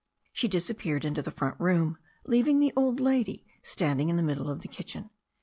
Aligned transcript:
She 0.33 0.47
disappeared 0.47 1.05
into 1.05 1.21
the 1.21 1.29
front 1.29 1.59
room, 1.59 1.99
leaving 2.25 2.59
the 2.59 2.73
old 2.75 2.99
lady 2.99 3.45
standing 3.61 4.09
in 4.09 4.15
the 4.17 4.23
middle 4.23 4.49
of 4.49 4.63
the 4.63 4.67
kitchen. 4.67 5.11